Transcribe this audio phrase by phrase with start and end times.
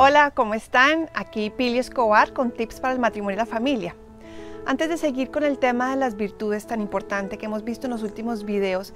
[0.00, 1.10] Hola, ¿cómo están?
[1.12, 3.96] Aquí Pili Escobar con tips para el matrimonio y la familia.
[4.64, 7.90] Antes de seguir con el tema de las virtudes tan importante que hemos visto en
[7.90, 8.94] los últimos videos,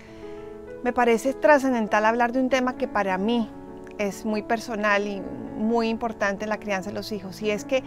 [0.84, 3.50] me parece trascendental hablar de un tema que para mí
[3.98, 5.20] es muy personal y
[5.56, 7.82] muy importante en la crianza de los hijos, y es que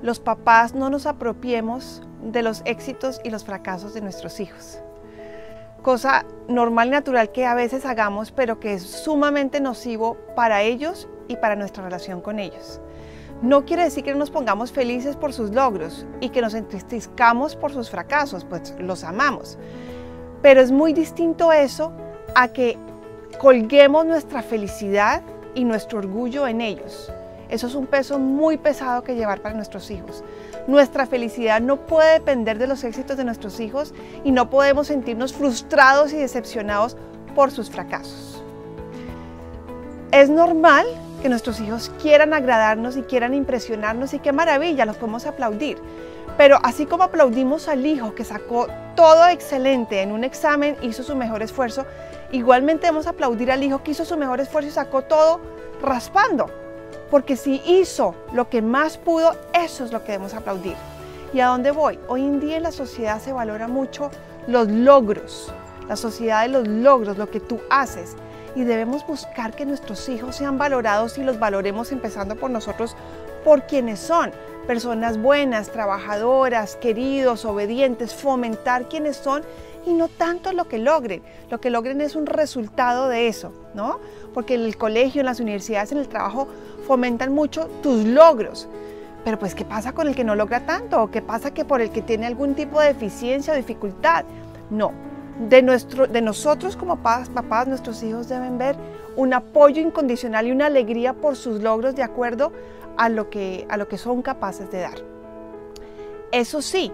[0.00, 4.80] los papás no nos apropiemos de los éxitos y los fracasos de nuestros hijos.
[5.82, 11.08] Cosa normal y natural que a veces hagamos, pero que es sumamente nocivo para ellos
[11.28, 12.80] y para nuestra relación con ellos.
[13.42, 17.54] No quiere decir que no nos pongamos felices por sus logros y que nos entristezcamos
[17.54, 19.56] por sus fracasos, pues los amamos.
[20.42, 21.92] Pero es muy distinto eso
[22.34, 22.76] a que
[23.38, 25.22] colguemos nuestra felicidad
[25.54, 27.12] y nuestro orgullo en ellos.
[27.48, 30.22] Eso es un peso muy pesado que llevar para nuestros hijos.
[30.66, 35.32] Nuestra felicidad no puede depender de los éxitos de nuestros hijos y no podemos sentirnos
[35.32, 36.96] frustrados y decepcionados
[37.34, 38.42] por sus fracasos.
[40.12, 40.86] Es normal
[41.22, 45.78] que nuestros hijos quieran agradarnos y quieran impresionarnos y qué maravilla, los podemos aplaudir.
[46.36, 51.16] Pero así como aplaudimos al hijo que sacó todo excelente en un examen, hizo su
[51.16, 51.84] mejor esfuerzo,
[52.30, 55.40] igualmente debemos aplaudir al hijo que hizo su mejor esfuerzo y sacó todo
[55.82, 56.67] raspando.
[57.10, 60.76] Porque si hizo lo que más pudo, eso es lo que debemos aplaudir.
[61.32, 61.98] ¿Y a dónde voy?
[62.08, 64.10] Hoy en día en la sociedad se valora mucho
[64.46, 65.52] los logros,
[65.88, 68.16] la sociedad de los logros, lo que tú haces.
[68.54, 72.96] Y debemos buscar que nuestros hijos sean valorados y los valoremos empezando por nosotros,
[73.48, 74.30] por quienes son.
[74.66, 79.42] Personas buenas, trabajadoras, queridos, obedientes, fomentar quienes son
[79.86, 81.22] y no tanto lo que logren.
[81.48, 84.00] Lo que logren es un resultado de eso, ¿no?
[84.34, 86.46] Porque en el colegio, en las universidades, en el trabajo
[86.86, 88.68] fomentan mucho tus logros.
[89.24, 91.04] Pero pues, ¿qué pasa con el que no logra tanto?
[91.04, 94.26] ¿O qué pasa que por el que tiene algún tipo de deficiencia o dificultad?
[94.68, 94.92] No.
[95.38, 98.76] De, nuestro, de nosotros como papás, papás, nuestros hijos deben ver
[99.16, 102.52] un apoyo incondicional y una alegría por sus logros de acuerdo
[102.96, 104.98] a lo que, a lo que son capaces de dar.
[106.32, 106.92] Eso sí,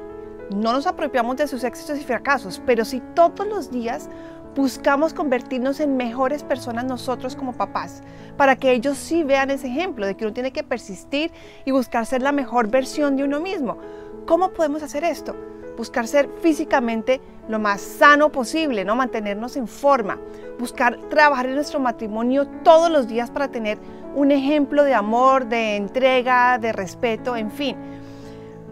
[0.50, 4.08] no nos apropiamos de sus éxitos y fracasos, pero si todos los días
[4.54, 8.02] buscamos convertirnos en mejores personas nosotros como papás,
[8.36, 11.32] para que ellos sí vean ese ejemplo de que uno tiene que persistir
[11.64, 13.78] y buscar ser la mejor versión de uno mismo.
[14.26, 15.34] ¿Cómo podemos hacer esto?
[15.76, 18.96] Buscar ser físicamente lo más sano posible, ¿no?
[18.96, 20.18] Mantenernos en forma,
[20.58, 23.78] buscar trabajar en nuestro matrimonio todos los días para tener
[24.14, 27.76] un ejemplo de amor, de entrega, de respeto, en fin.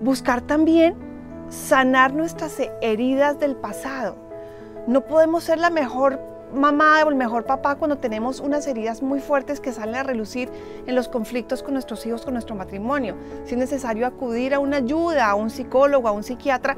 [0.01, 0.95] Buscar también
[1.49, 4.17] sanar nuestras heridas del pasado.
[4.87, 9.21] No podemos ser la mejor mamá o el mejor papá cuando tenemos unas heridas muy
[9.21, 10.51] fuertes que salen a relucir
[10.87, 13.17] en los conflictos con nuestros hijos, con nuestro matrimonio.
[13.45, 16.77] Si es necesario acudir a una ayuda, a un psicólogo, a un psiquiatra,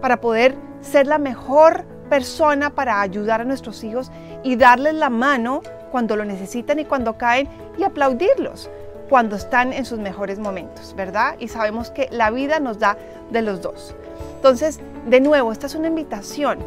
[0.00, 4.10] para poder ser la mejor persona para ayudar a nuestros hijos
[4.42, 7.48] y darles la mano cuando lo necesitan y cuando caen
[7.78, 8.70] y aplaudirlos
[9.08, 11.36] cuando están en sus mejores momentos, ¿verdad?
[11.38, 12.96] Y sabemos que la vida nos da
[13.30, 13.94] de los dos.
[14.36, 16.58] Entonces, de nuevo, esta es una invitación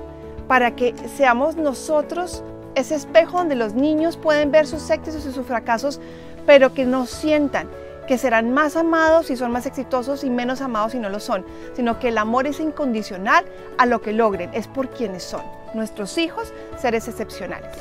[0.49, 2.43] para que seamos nosotros
[2.73, 6.01] ese espejo donde los niños pueden ver sus éxitos y sus fracasos,
[6.47, 7.69] pero que no sientan
[8.07, 11.45] que serán más amados si son más exitosos y menos amados si no lo son,
[11.75, 13.45] sino que el amor es incondicional
[13.77, 15.43] a lo que logren, es por quienes son.
[15.75, 17.77] Nuestros hijos, seres excepcionales.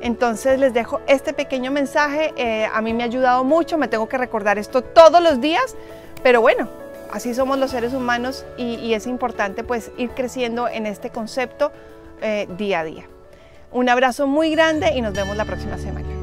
[0.00, 4.08] Entonces les dejo este pequeño mensaje, eh, a mí me ha ayudado mucho, me tengo
[4.08, 5.76] que recordar esto todos los días,
[6.24, 6.68] pero bueno,
[7.12, 11.72] así somos los seres humanos y, es importante pues ir creciendo en este concepto
[12.22, 13.04] eh, día a día.
[13.72, 16.15] Un abrazo muy grande y nos vemos la próxima semana.